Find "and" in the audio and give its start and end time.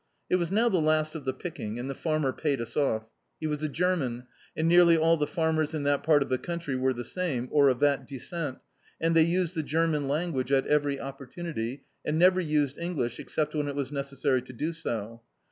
1.77-1.87, 4.57-4.67, 8.99-9.15, 12.03-12.17